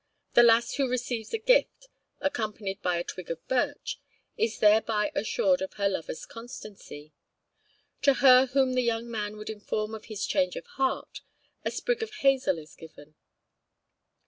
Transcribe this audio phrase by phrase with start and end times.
[0.33, 1.87] The lass who receives a gift
[2.21, 3.99] accompanied by a twig of birch
[4.35, 7.13] is thereby assured of her lover's constancy.
[8.01, 11.21] To her whom the young man would inform of his change of heart,
[11.63, 13.13] a sprig of hazel is given.